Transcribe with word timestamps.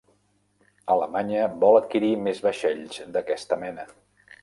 Alemanya 0.93 1.45
vol 1.65 1.79
adquirir 1.81 2.11
més 2.29 2.43
vaixells 2.49 3.01
d'aquesta 3.15 3.65
mena. 3.67 3.91